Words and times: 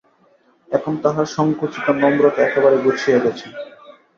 এখন 0.69 0.93
তাহার 1.03 1.27
সংকুচিত 1.35 1.85
নম্রতা 2.01 2.41
একেবারে 2.43 2.77
ঘুচিয়া 2.85 3.19
গেছে। 3.25 3.45